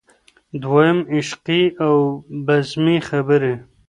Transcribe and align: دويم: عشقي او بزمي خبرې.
دويم: 0.61 0.97
عشقي 1.15 1.61
او 1.85 1.95
بزمي 2.45 2.97
خبرې. 3.09 3.53